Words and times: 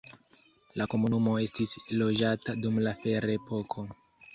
La 0.81 0.87
komunumo 0.93 1.37
estis 1.43 1.75
loĝata 2.03 2.59
dum 2.67 2.85
la 2.91 2.99
ferepoko. 3.07 3.91